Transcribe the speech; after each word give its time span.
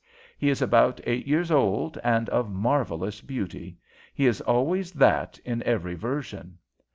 He 0.39 0.49
is 0.49 0.63
about 0.63 0.99
eight 1.03 1.27
years 1.27 1.51
old 1.51 1.95
and 2.03 2.27
of 2.29 2.49
marvellous 2.49 3.21
beauty. 3.21 3.77
He 4.15 4.25
is 4.25 4.41
always 4.41 4.91
that 4.93 5.37
in 5.45 5.61
every 5.61 5.93
version. 5.93 6.57